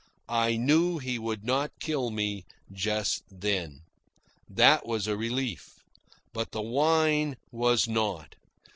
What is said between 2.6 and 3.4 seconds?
just